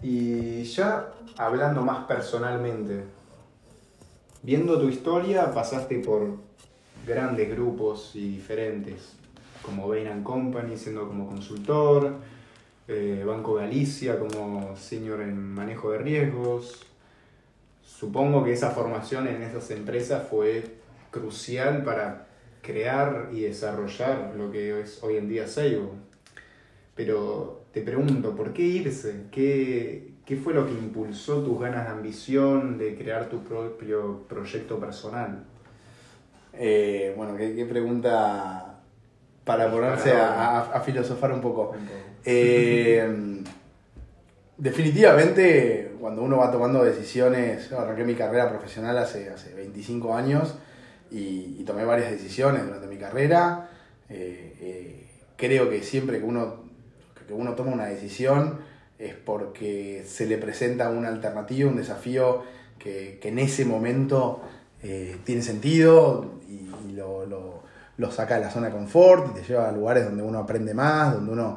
[0.00, 3.02] Y ya hablando más personalmente,
[4.42, 6.36] viendo tu historia pasaste por
[7.04, 9.14] grandes grupos y diferentes,
[9.62, 12.14] como Bain Company siendo como consultor,
[12.86, 16.86] eh, Banco Galicia como senior en manejo de riesgos,
[17.98, 20.64] supongo que esa formación en esas empresas fue
[21.10, 22.26] crucial para
[22.60, 25.94] crear y desarrollar lo que es hoy en día Seibo.
[26.94, 29.24] Pero te pregunto, ¿por qué irse?
[29.30, 35.44] ¿Qué, fue lo que impulsó tus ganas de ambición de crear tu propio proyecto personal?
[36.52, 38.78] Eh, bueno, qué, pregunta
[39.44, 41.72] para ponerse a, filosofar un poco.
[42.24, 43.42] Eh,
[44.58, 50.54] definitivamente, cuando uno va tomando decisiones, yo arranqué mi carrera profesional hace, hace 25 años
[51.10, 53.70] y, tomé varias decisiones durante mi carrera.
[54.08, 56.64] Eh, eh, creo que siempre que uno,
[57.26, 58.60] que uno toma una decisión
[58.98, 62.44] es porque se le presenta una alternativa, un desafío
[62.78, 64.42] que, en ese momento
[64.82, 69.68] eh, tiene sentido y, lo, lo, saca de la zona de confort y te lleva
[69.68, 71.56] a lugares donde uno aprende más, donde uno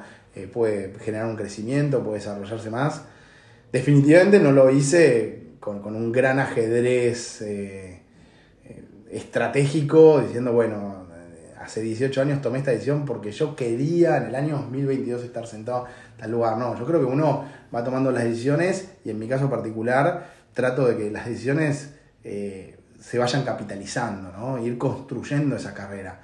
[0.53, 3.03] puede generar un crecimiento, puede desarrollarse más.
[3.71, 8.01] Definitivamente no lo hice con, un gran ajedrez eh,
[8.65, 11.07] eh, estratégico, diciendo, bueno,
[11.61, 15.85] hace 18 años tomé esta decisión porque yo quería en el año 2022 estar sentado
[16.13, 16.57] en tal lugar.
[16.57, 20.87] No, yo creo que uno va tomando las decisiones y en mi caso particular trato
[20.87, 24.57] de que las decisiones se vayan capitalizando, ¿no?
[24.63, 26.19] ir construyendo esa carrera.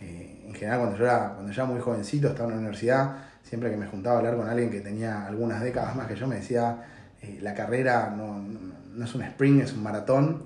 [0.00, 3.70] en general, cuando yo, era, cuando yo era muy jovencito, estaba en la universidad, siempre
[3.70, 6.36] que me juntaba a hablar con alguien que tenía algunas décadas más que yo, me
[6.36, 6.84] decía,
[7.22, 10.44] eh, la carrera no, es un sprint, es un maratón.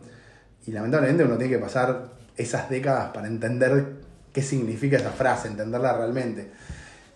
[0.66, 3.96] Y lamentablemente uno tiene que pasar esas décadas para entender
[4.32, 6.50] qué significa esa frase, entenderla realmente.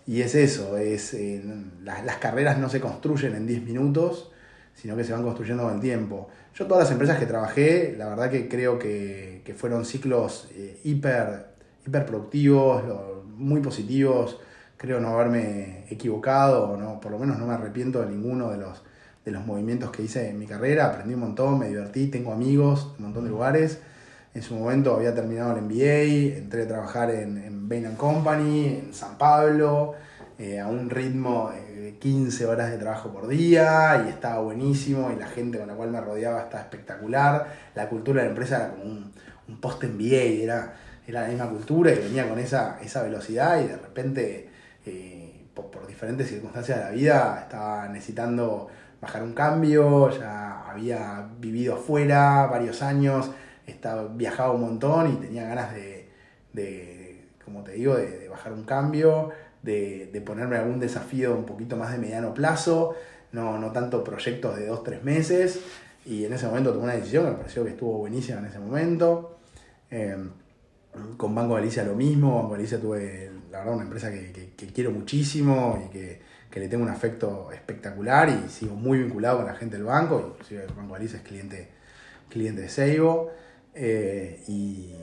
[0.07, 1.43] Y es eso, es, eh,
[1.83, 4.31] las, carreras no se construyen en 10 minutos,
[4.73, 6.29] sino que se van construyendo con el tiempo.
[6.55, 11.47] Yo todas las empresas que trabajé, la verdad que creo que, fueron ciclos eh, hiper,
[11.85, 12.83] hiper productivos,
[13.35, 14.39] muy positivos,
[14.81, 18.81] creo no haberme equivocado, no, por lo menos no me arrepiento de ninguno de los,
[19.23, 22.87] de los movimientos que hice en mi carrera, aprendí un montón, me divertí, tengo amigos
[22.97, 23.79] en un montón de lugares.
[24.33, 28.91] En su momento había terminado el MBA, entré a trabajar en, en Bain Company, en
[28.91, 29.93] San Pablo,
[30.39, 35.19] eh, a un ritmo de 15 horas de trabajo por día y estaba buenísimo y
[35.19, 37.53] la gente con la cual me rodeaba estaba espectacular.
[37.75, 39.11] La cultura de la empresa era como un,
[39.47, 40.73] un post-MBA, era,
[41.05, 44.51] era la misma cultura y venía con esa, esa velocidad y de repente
[44.85, 48.67] eh, por, diferentes circunstancias de la vida, estaba necesitando
[49.01, 53.31] bajar un cambio, ya había vivido afuera varios años,
[53.65, 59.31] estaba, viajaba un montón y tenía ganas de, como te digo, de, bajar un cambio,
[59.63, 62.95] de, ponerme algún desafío un poquito más de mediano plazo,
[63.31, 65.59] no, no tanto proyectos de dos, tres meses.
[66.05, 69.37] Y en ese momento tomé una decisión, me pareció que estuvo buenísima en ese momento.
[69.91, 70.17] Eh,
[71.17, 75.83] con Banco Galicia lo mismo, Banco Galicia tuve la verdad, una empresa que, quiero muchísimo
[75.85, 76.21] y que,
[76.59, 80.67] le tengo un afecto espectacular y sigo muy vinculado con la gente del banco, inclusive
[80.75, 81.69] Banco Alice es cliente,
[82.29, 83.31] cliente de Seibo.
[83.73, 84.95] Eh, y,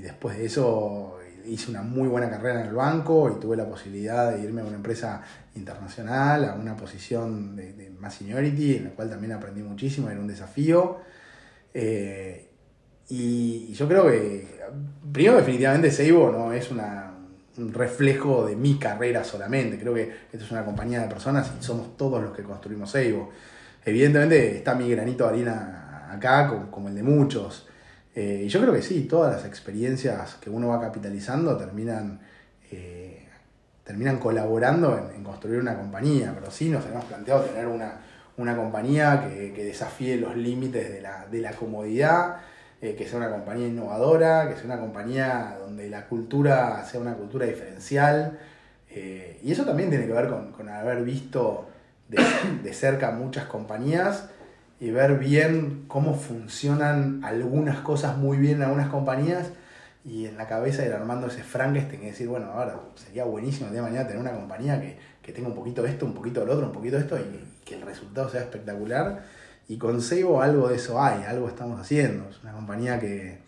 [0.00, 4.32] después de eso hice una muy buena carrera en el banco y tuve la posibilidad
[4.32, 5.22] de irme a una empresa
[5.54, 10.28] internacional, a una posición de, más seniority, en la cual también aprendí muchísimo, era un
[10.28, 10.98] desafío.
[11.74, 12.49] Eh,
[13.10, 14.46] y, yo creo que,
[15.12, 17.12] primero definitivamente Seibo no es una,
[17.58, 19.78] un reflejo de mi carrera solamente.
[19.78, 23.30] Creo que esto es una compañía de personas y somos todos los que construimos Eivo.
[23.84, 27.66] Evidentemente está mi granito de harina acá, como, el de muchos.
[28.14, 32.20] Eh, y yo creo que sí, todas las experiencias que uno va capitalizando terminan,
[32.70, 33.26] eh,
[33.82, 36.32] terminan colaborando en, construir una compañía.
[36.38, 38.00] Pero sí nos hemos planteado tener una,
[38.56, 42.36] compañía que, que desafíe los límites de la, de la comodidad
[42.82, 47.14] eh, que sea una compañía innovadora, que sea una compañía donde la cultura sea una
[47.14, 48.38] cultura diferencial.
[48.88, 51.68] Eh, y eso también tiene que ver con, haber visto
[52.08, 54.30] de, cerca muchas compañías
[54.80, 59.50] y ver bien cómo funcionan algunas cosas muy bien en algunas compañías
[60.02, 63.82] y en la cabeza ir armando ese Frankenstein decir, bueno, ahora sería buenísimo el día
[63.82, 66.48] de mañana tener una compañía que, que tenga un poquito de esto, un poquito del
[66.48, 69.22] otro, un poquito de esto y que el resultado sea espectacular
[69.70, 72.28] y con Seibo algo de eso hay, algo estamos haciendo.
[72.28, 73.38] Es una compañía que,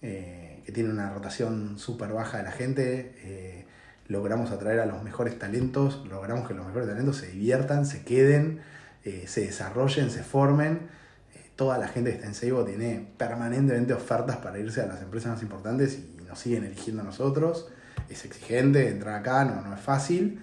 [0.00, 3.14] eh, que tiene una rotación súper baja de la gente.
[3.18, 3.66] Eh,
[4.08, 8.62] logramos atraer a los mejores talentos, logramos que los mejores talentos se diviertan, se queden,
[9.04, 10.88] eh, se desarrollen, se formen.
[11.54, 15.32] toda la gente que está en Seibo tiene permanentemente ofertas para irse a las empresas
[15.32, 17.68] más importantes y nos siguen eligiendo a nosotros.
[18.08, 20.42] Es exigente entrar acá, no, no es fácil.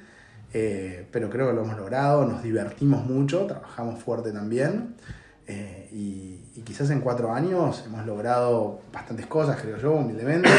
[0.53, 4.95] Eh, pero creo que lo hemos logrado, nos divertimos mucho, trabajamos fuerte también
[5.49, 10.49] eh, y, quizás en cuatro años hemos logrado bastantes cosas, creo yo, humildemente,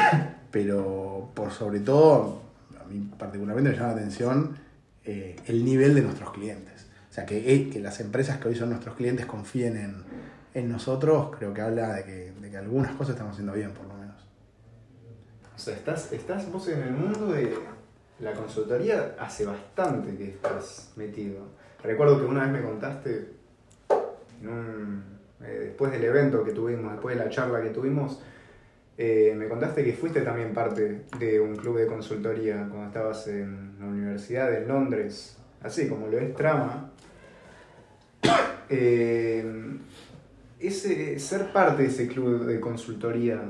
[0.52, 2.42] pero por sobre todo,
[2.80, 4.56] a mí particularmente me llama la atención
[5.02, 6.86] eh, el nivel de nuestros clientes.
[7.10, 10.04] O sea, que, que las empresas que hoy son nuestros clientes confíen en,
[10.54, 13.86] en nosotros, creo que habla de que, de que algunas cosas estamos haciendo bien, por
[13.86, 14.16] lo menos.
[15.56, 17.52] O sea, estás, estás vos en el mundo de
[18.20, 21.40] la consultoría hace bastante que estás metido.
[21.82, 23.28] Recuerdo que una vez me contaste,
[24.42, 28.20] eh, después del evento que tuvimos, después de la charla que tuvimos,
[28.98, 33.76] eh, me contaste que fuiste también parte de un club de consultoría cuando estabas en
[33.78, 36.92] la Universidad de Londres, así como lo es Trama.
[38.68, 39.44] Eh,
[40.58, 43.40] ese, ser parte de ese club de consultoría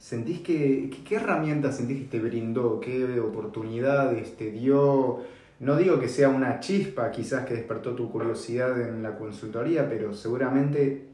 [0.00, 2.80] ¿Sentís que, qué herramientas sentís que te brindó?
[2.80, 5.20] ¿Qué oportunidades te dio?
[5.60, 10.14] No digo que sea una chispa quizás que despertó tu curiosidad en la consultoría, pero
[10.14, 11.04] seguramente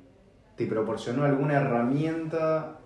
[0.57, 2.79] te proporcionó alguna herramienta,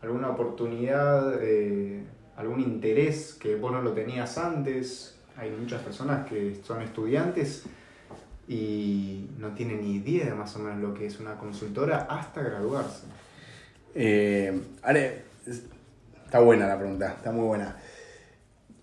[0.00, 2.04] alguna oportunidad, eh,
[2.36, 5.18] algún interés que vos no lo tenías antes.
[5.36, 7.64] Hay muchas personas que son estudiantes
[8.46, 13.06] y no tiene ni idea más o menos lo que es una consultora hasta graduarse.
[13.92, 14.56] Eh,
[16.24, 17.76] está buena la pregunta, está muy buena.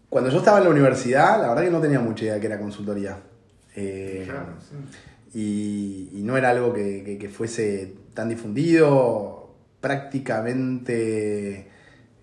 [0.09, 2.47] Cuando yo estaba en la universidad, la verdad que no tenía mucha idea de que
[2.47, 3.17] era consultoría.
[3.75, 6.09] Eh, claro, sí.
[6.13, 9.49] y, no era algo que, fuese tan difundido,
[9.81, 11.69] prácticamente...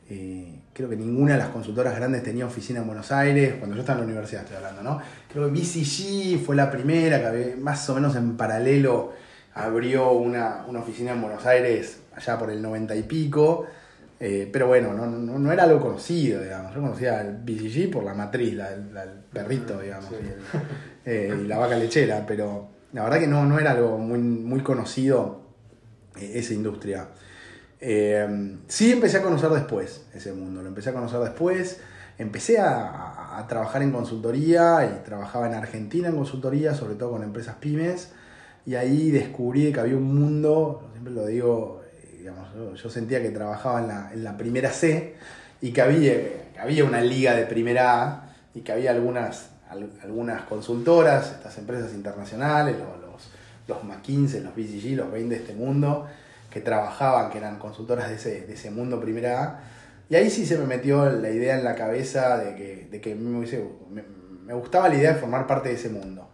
[0.08, 3.82] Eh, creo que ninguna de las consultoras grandes tenía oficina en Buenos Aires, cuando yo
[3.82, 5.00] estaba en la universidad estoy hablando, ¿no?
[5.30, 9.12] Creo que BCG fue la primera que más o menos en paralelo
[9.54, 13.66] abrió una, oficina en Buenos Aires allá por el 90 y pico,
[14.24, 16.72] eh, pero bueno, no, era algo conocido, digamos.
[16.72, 20.10] Yo conocía al BCG por la matriz, el perrito, digamos,
[21.04, 24.60] eh, y, la vaca lechera, pero la verdad que no, no era algo muy, muy
[24.60, 25.42] conocido
[26.14, 27.08] eh, esa industria.
[27.80, 31.80] Sí empecé a conocer después ese mundo, lo empecé a conocer después,
[32.16, 37.56] empecé a, trabajar en consultoría y trabajaba en Argentina en consultoría, sobre todo con empresas
[37.56, 38.12] pymes,
[38.64, 41.81] y ahí descubrí que había un mundo, siempre lo digo,
[42.22, 45.14] yo, sentía que trabajaba en la, primera C
[45.60, 46.14] y que había,
[46.60, 49.50] había una liga de primera A y que había algunas,
[50.02, 53.30] algunas consultoras, estas empresas internacionales, los, los,
[53.68, 56.06] los McKinsey, los BCG, los 20 de este mundo,
[56.50, 59.60] que trabajaban, que eran consultoras de ese, de ese mundo primera A.
[60.08, 63.14] Y ahí sí se me metió la idea en la cabeza de que, de que
[63.14, 63.46] me,
[64.44, 66.28] me, gustaba la idea de formar parte de ese mundo.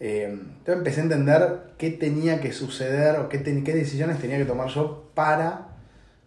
[0.00, 4.44] Eh, entonces empecé a entender qué tenía que suceder o qué, qué decisiones tenía que
[4.44, 5.68] tomar yo para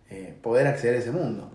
[0.10, 1.52] eh, poder acceder a ese mundo.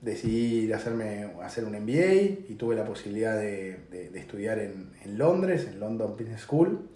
[0.00, 5.66] Decidí hacerme, hacer un MBA y tuve la posibilidad de, de, estudiar en, en, Londres,
[5.70, 6.88] en London Business School.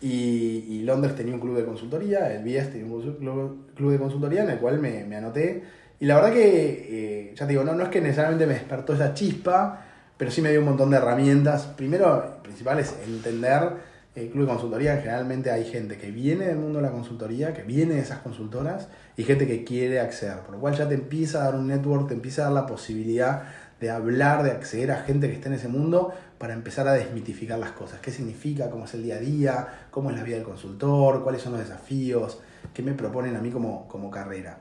[0.00, 4.50] Y, Londres tenía un club de consultoría, el BIES tenía un club de consultoría en
[4.50, 5.64] el cual me, anoté.
[6.00, 8.94] Y la verdad que, eh, ya te digo, no, no es que necesariamente me despertó
[8.94, 9.87] esa chispa,
[10.18, 11.64] pero sí me dio un montón de herramientas.
[11.76, 13.72] Primero, principal es entender
[14.16, 14.96] el club de consultoría.
[14.96, 18.88] Generalmente hay gente que viene del mundo de la consultoría, que viene de esas consultoras,
[19.16, 20.40] y gente que quiere acceder.
[20.40, 22.66] Por lo cual ya te empieza a dar un network, te empieza a dar la
[22.66, 23.44] posibilidad
[23.80, 27.60] de hablar, de acceder a gente que esté en ese mundo para empezar a desmitificar
[27.60, 28.00] las cosas.
[28.00, 28.70] ¿Qué significa?
[28.70, 29.68] ¿Cómo es el día a día?
[29.92, 31.22] ¿Cómo es la vida del consultor?
[31.22, 32.40] ¿Cuáles son los desafíos?
[32.74, 34.58] ¿Qué me proponen a mí como, como carrera?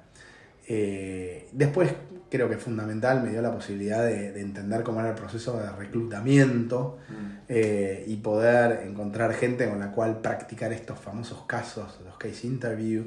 [0.67, 1.93] Eh, después
[2.29, 6.97] creo que fundamental, me dio la posibilidad de, entender cómo era el proceso de reclutamiento
[7.07, 7.13] mm.
[7.47, 13.05] eh, y poder encontrar gente con la cual practicar estos famosos casos, los case interview,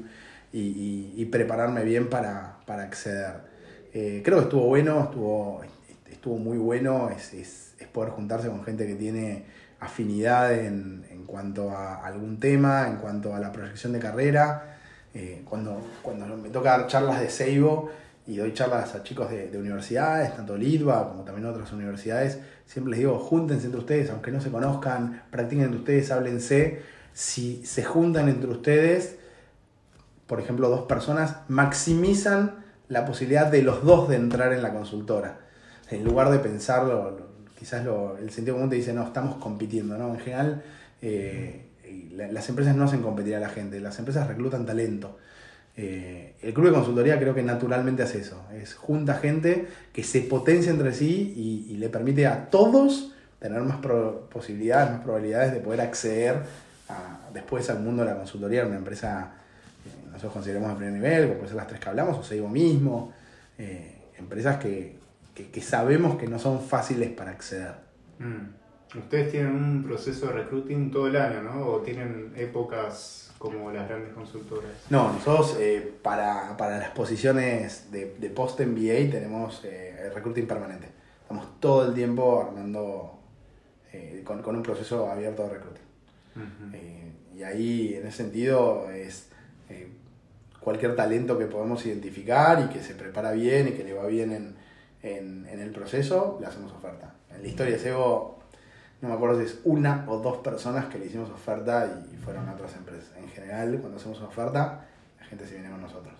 [0.53, 3.35] y, prepararme bien para, acceder.
[3.93, 5.61] Eh, creo que estuvo bueno, estuvo
[6.11, 9.45] estuvo muy bueno, es, es, es, poder juntarse con gente que tiene
[9.79, 14.70] afinidad en, en, cuanto a algún tema, en cuanto a la proyección de carrera.
[15.13, 17.89] Eh, cuando, cuando me toca dar charlas de Seibo
[18.27, 22.91] y doy charlas a chicos de, de universidades, tanto LIDBA como también otras universidades, siempre
[22.91, 26.81] les digo, júntense entre ustedes, aunque no se conozcan, practiquen entre ustedes, háblense.
[27.13, 29.17] Si se juntan entre ustedes,
[30.27, 35.41] por ejemplo, dos personas, maximizan la posibilidad de los dos de entrar en la consultora
[35.91, 37.17] en lugar de pensarlo,
[37.59, 37.85] quizás
[38.19, 40.13] el sentido común te dice, no, estamos compitiendo, ¿no?
[40.13, 40.63] En general,
[41.01, 41.65] eh,
[42.11, 45.17] las empresas no hacen competir a la gente, las empresas reclutan talento.
[45.77, 50.21] Eh, el club de consultoría creo que naturalmente hace eso, es junta gente que se
[50.21, 51.33] potencia entre sí
[51.69, 53.77] y, le permite a todos tener más
[54.29, 56.43] posibilidades, más probabilidades de poder acceder
[57.33, 59.31] después al mundo de la consultoría, una empresa
[59.83, 62.49] que nosotros consideramos de primer nivel, como puede ser las tres que hablamos, o Seibo
[62.49, 63.13] mismo,
[63.57, 64.97] eh, empresas que,
[65.33, 67.73] que, sabemos que no son fáciles para acceder.
[68.19, 68.60] Mm.
[68.93, 71.65] Ustedes tienen un proceso de recruiting todo el año, ¿no?
[71.65, 74.69] ¿O tienen épocas como las grandes consultoras?
[74.89, 80.89] No, nosotros eh, para, las posiciones de, post-MBA tenemos eh, recruiting permanente.
[81.21, 83.19] Estamos todo el tiempo armando
[83.93, 85.83] eh, con, un proceso abierto de recruiting.
[87.37, 89.29] y ahí, en ese sentido, es
[90.59, 94.31] cualquier talento que podemos identificar y que se prepara bien y que le va bien
[94.31, 94.55] en,
[95.01, 97.15] en, el proceso, le hacemos oferta.
[97.33, 98.40] En la historia de SEO,
[99.01, 102.47] no me acuerdo si es una o dos personas que le hicimos oferta y fueron
[102.47, 103.11] a otras empresas.
[103.17, 104.85] En general, cuando hacemos oferta,
[105.19, 106.13] la gente se viene con nosotros.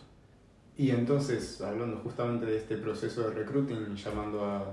[0.76, 4.66] Y entonces, hablando justamente de este proceso de recruiting, llamando a,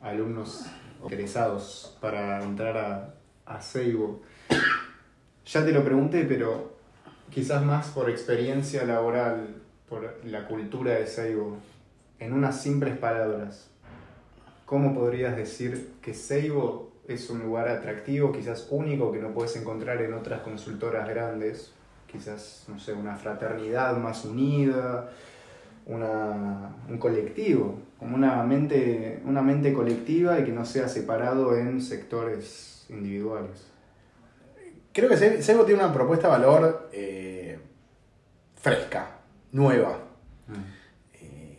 [0.00, 0.66] alumnos
[1.02, 4.20] interesados para entrar a, a Seibo,
[5.44, 6.76] ya te lo pregunté, pero
[7.30, 9.56] quizás más por experiencia laboral,
[9.88, 11.56] por la cultura de Seibo,
[12.20, 13.68] en unas simples palabras,
[14.64, 20.00] ¿cómo podrías decir que Seibo es un lugar atractivo, quizás único, que no puedes encontrar
[20.02, 21.72] en otras consultoras grandes?
[22.10, 25.10] Quizás, no sé, una fraternidad más unida,
[25.86, 32.86] un colectivo, como una mente, una mente colectiva y que no sea separado en sectores
[32.90, 33.66] individuales.
[34.92, 37.58] creo que Seibo tiene una propuesta de valor eh,
[38.56, 39.18] fresca,
[39.52, 39.98] nueva.
[40.46, 41.24] Mm.
[41.24, 41.58] Eh,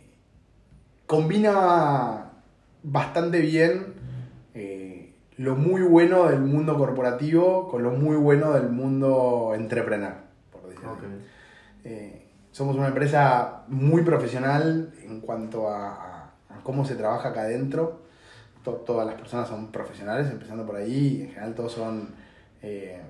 [1.06, 2.30] combina
[2.82, 3.99] bastante bien
[5.40, 10.14] lo muy bueno del mundo corporativo con lo muy bueno del mundo entrepreneur,
[10.52, 10.98] por decirlo
[12.52, 16.32] somos una empresa muy profesional en cuanto a,
[16.62, 18.02] cómo se trabaja acá adentro.
[18.64, 21.22] todas las personas son profesionales, empezando por ahí.
[21.22, 22.14] En general todos son,
[22.62, 23.00] eh,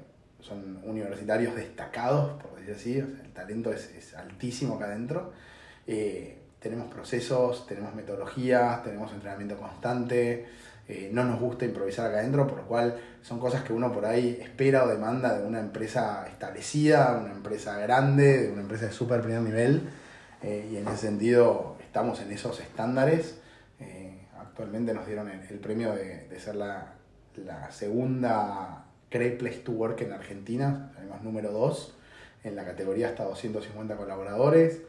[0.40, 2.98] son universitarios destacados, por decir así.
[2.98, 5.32] el talento es, altísimo acá adentro.
[5.86, 10.46] Eh, tenemos procesos, tenemos metodologías, tenemos entrenamiento constante.
[10.90, 14.04] Eh, no nos gusta improvisar acá adentro, por lo cual son cosas que uno por
[14.04, 18.92] ahí espera o demanda de una empresa establecida, una empresa grande, de una empresa de
[18.92, 19.88] súper primer nivel,
[20.42, 23.38] eh, y en ese sentido estamos en esos estándares.
[23.78, 26.94] Eh, actualmente nos dieron el, premio de, ser la,
[27.70, 31.94] segunda Great Place to Work en Argentina, salimos número 2
[32.42, 34.80] en la categoría hasta 250 colaboradores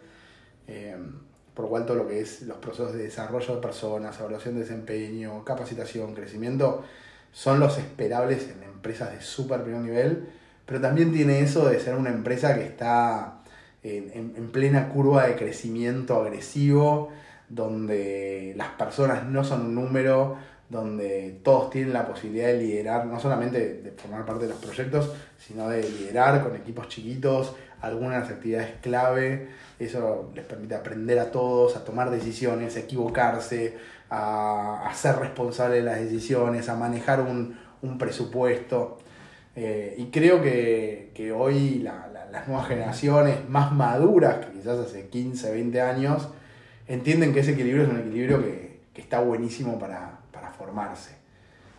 [1.53, 5.43] por cual todo lo que es los procesos de desarrollo de personas, evaluación de desempeño,
[5.43, 6.83] capacitación, crecimiento,
[7.31, 10.27] son los esperables en empresas de súper primer nivel,
[10.65, 13.41] pero también tiene eso de ser una empresa que está
[13.83, 17.09] en, plena curva de crecimiento agresivo,
[17.49, 20.37] donde las personas no son un número,
[20.69, 25.11] donde todos tienen la posibilidad de liderar, no solamente de formar parte de los proyectos,
[25.37, 29.49] sino de liderar con equipos chiquitos algunas actividades clave
[29.85, 33.77] eso les permite aprender a todos, a tomar decisiones, a equivocarse,
[34.09, 37.57] a, ser responsable de las decisiones, a manejar un,
[37.97, 38.99] presupuesto.
[39.55, 45.81] Eh, y creo que, hoy las nuevas generaciones más maduras, que quizás hace 15, 20
[45.81, 46.29] años,
[46.87, 50.19] entienden que ese equilibrio es un equilibrio que, está buenísimo para,
[50.57, 51.15] formarse.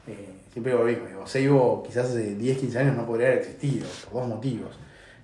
[0.09, 3.87] Eh, siempre digo lo mismo, Seibo quizás hace 10, 15 años no podría haber existido,
[4.11, 4.77] por dos motivos.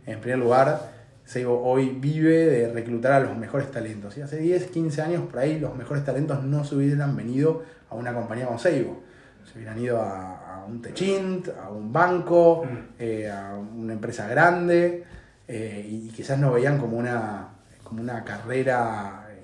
[0.09, 0.91] En primer lugar,
[1.27, 4.17] Seibo hoy vive de reclutar a los mejores talentos.
[4.17, 7.95] Y hace 10, 15 años por ahí los mejores talentos no se hubieran venido a
[7.95, 9.03] una compañía como Seibo.
[9.45, 12.79] Se hubieran ido a, un Techint, a un banco, mm.
[12.99, 15.05] eh, a una empresa grande
[15.47, 17.49] eh, y quizás no veían como una,
[17.85, 19.41] como una carrera eh,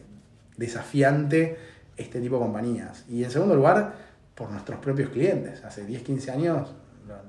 [0.56, 1.58] desafiante
[1.94, 3.04] este tipo de compañías.
[3.06, 3.92] Y en segundo lugar,
[4.34, 5.62] por nuestros propios clientes.
[5.62, 6.74] Hace 10, 15 años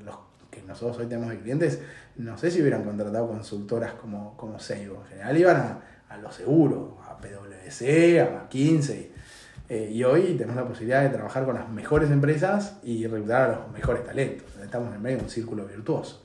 [0.06, 0.16] los
[0.50, 1.82] que nosotros hoy tenemos de clientes
[2.18, 5.02] no sé si hubieran contratado consultoras como, como Seibo.
[5.04, 9.12] En general iban a, a lo seguro, a PwC, a McKinsey.
[9.68, 13.56] Eh, y hoy tenemos la posibilidad de trabajar con las mejores empresas y reclutar a
[13.56, 14.48] los mejores talentos.
[14.64, 16.24] Estamos en medio de un círculo virtuoso.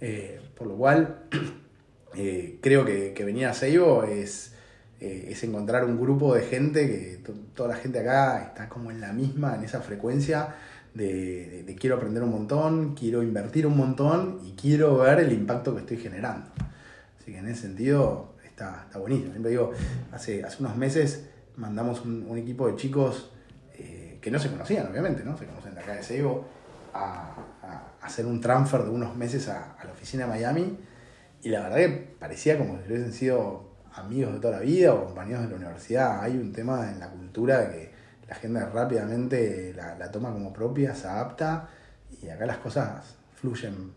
[0.00, 1.24] Eh, por lo cual,
[2.14, 4.54] eh, creo que, que, venir a Seibo es,
[5.00, 9.12] es encontrar un grupo de gente que toda la gente acá está como en la
[9.12, 10.56] misma, en esa frecuencia
[10.94, 15.80] de, quiero aprender un montón, quiero invertir un montón y quiero ver el impacto que
[15.80, 16.50] estoy generando.
[17.18, 19.30] Así que en ese sentido está, está buenísimo.
[19.30, 19.72] Siempre digo,
[20.12, 23.30] hace, hace unos meses mandamos un, equipo de chicos
[23.74, 25.36] eh, que no se conocían, obviamente, ¿no?
[25.36, 26.46] Se conocen de acá de Seibo,
[26.94, 27.34] a,
[28.00, 30.78] hacer un transfer de unos meses a, la oficina de Miami
[31.42, 35.06] y la verdad que parecía como si hubiesen sido amigos de toda la vida o
[35.06, 36.22] compañeros de la universidad.
[36.22, 37.97] Hay un tema en la cultura de que
[38.28, 41.68] la gente rápidamente la, toma como propia, se adapta
[42.22, 43.92] y acá las cosas fluyen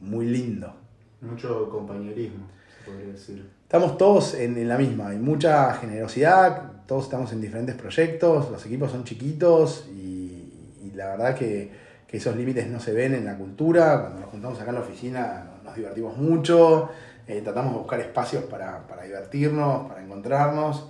[0.00, 0.74] muy lindo.
[1.20, 3.50] Mucho compañerismo, se podría decir.
[3.62, 8.90] Estamos todos en, la misma, hay mucha generosidad, todos estamos en diferentes proyectos, los equipos
[8.90, 14.00] son chiquitos y, la verdad que, esos límites no se ven en la cultura.
[14.00, 16.88] Cuando nos juntamos acá en la oficina nos divertimos mucho,
[17.26, 20.88] eh, tratamos de buscar espacios para, divertirnos, para encontrarnos.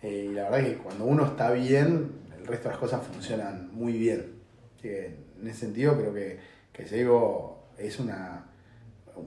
[0.00, 3.70] Eh, y la verdad que cuando uno está bien, el resto de las cosas funcionan
[3.72, 4.34] muy bien.
[4.82, 6.38] en ese sentido creo que,
[6.72, 6.82] que
[7.78, 8.44] es una,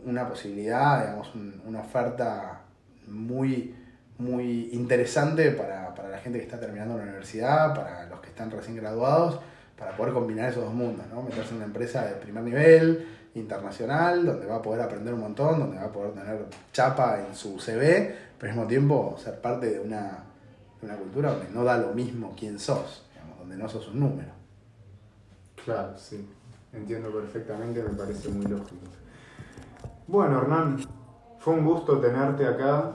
[0.06, 1.32] una posibilidad, digamos,
[1.66, 2.62] una oferta
[3.08, 3.74] muy,
[4.18, 8.76] muy interesante para, la gente que está terminando la universidad, para los que están recién
[8.76, 9.40] graduados,
[9.78, 11.22] para poder combinar esos dos mundos, ¿no?
[11.22, 15.60] Meterse en una empresa de primer nivel, internacional, donde va a poder aprender un montón,
[15.60, 19.70] donde va a poder tener chapa en su CV, pero al mismo tiempo ser parte
[19.72, 20.24] de una,
[20.80, 23.05] de una cultura donde no da lo mismo quién sos
[23.46, 24.30] donde no sos un número.
[25.64, 26.28] Claro, sí.
[26.74, 28.88] Entiendo perfectamente, me parece muy lógico.
[30.08, 30.80] Bueno, Hernán,
[31.38, 32.94] fue un gusto tenerte acá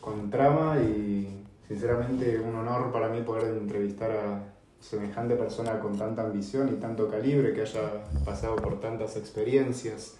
[0.00, 4.42] con Trama y sinceramente un honor para mí poder entrevistar a
[4.80, 10.16] semejante persona con tanta ambición y tanto calibre que haya pasado por tantas experiencias.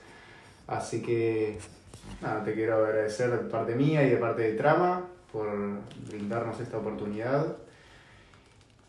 [0.69, 1.59] Así que
[2.23, 5.03] nada, te quiero agradecer de parte mía y de parte de Trama
[5.33, 5.49] por
[6.09, 7.57] brindarnos esta oportunidad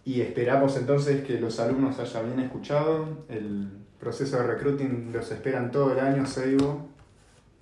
[0.09, 5.71] y esperamos entonces que los alumnos hayan bien escuchado el, proceso de recruiting los esperan
[5.71, 6.87] todo el año, Seibo.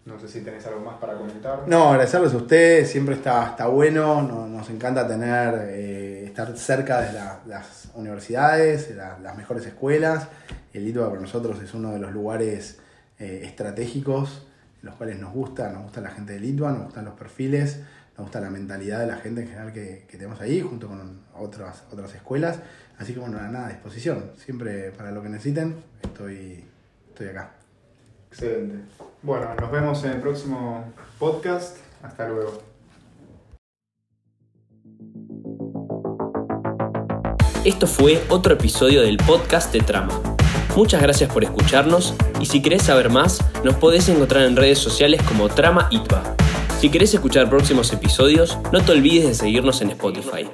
[0.05, 1.63] No sé si tenés algo más para comentar.
[1.67, 7.11] No, agradecerles a ustedes, siempre está, está bueno, nos encanta tener, eh, estar cerca de
[7.47, 10.27] las universidades, de las mejores escuelas.
[10.71, 12.79] El ITBA para nosotros es uno de los lugares
[13.17, 14.45] eh, estratégicos
[14.81, 17.81] en los cuales nos gusta, nos gusta la gente del ITBA, nos gustan los perfiles,
[18.17, 21.21] nos gusta la mentalidad de la gente en general que, que tenemos ahí, junto con
[21.35, 22.59] otras, otras escuelas.
[22.97, 24.31] Así que bueno, nada, a disposición.
[24.43, 26.65] Siempre para lo que necesiten, estoy,
[27.09, 27.51] estoy acá.
[28.31, 28.79] Excelente.
[29.21, 31.77] Bueno, nos vemos en el próximo podcast.
[32.01, 32.63] Hasta luego.
[37.63, 40.19] Esto fue otro episodio del podcast de Trama.
[40.75, 45.21] Muchas gracias por escucharnos y si querés saber más, nos podés encontrar en redes sociales
[45.23, 46.36] como Trama ITBA.
[46.79, 50.47] Si querés escuchar próximos episodios, no te olvides de seguirnos en Spotify.